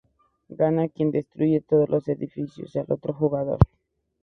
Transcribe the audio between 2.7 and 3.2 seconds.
al otro